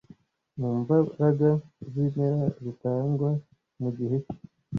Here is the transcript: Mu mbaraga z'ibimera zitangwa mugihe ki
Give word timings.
Mu 0.59 0.69
mbaraga 0.79 1.49
z'ibimera 1.91 2.41
zitangwa 2.63 3.29
mugihe 3.81 4.17
ki 4.25 4.35